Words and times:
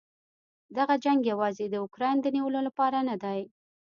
دغه 0.77 0.95
جنګ 1.03 1.19
یواځې 1.31 1.65
د 1.69 1.75
اوکراین 1.83 2.17
د 2.21 2.27
نیولو 2.35 2.59
لپاره 2.67 2.97
نه 3.09 3.15
دی. 3.23 3.41